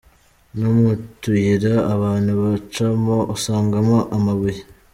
no 0.59 0.69
mu 0.77 0.91
tuyira 1.21 1.73
abantu 1.93 2.31
bacamo 2.41 3.17
usangamo 3.35 3.97
amabuye. 4.17 4.61